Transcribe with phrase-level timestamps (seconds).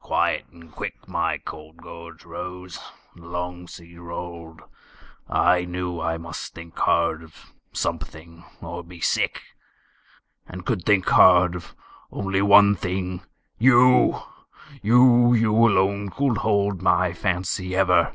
[0.00, 2.78] Quiet and quick My cold gorge rose;
[3.16, 4.60] the long sea rolled;
[5.30, 9.40] I knew I must think hard of something, or be sick;
[10.46, 11.74] And could think hard of
[12.10, 13.22] only one thing
[13.56, 14.20] YOU!
[14.82, 18.14] You, you alone could hold my fancy ever!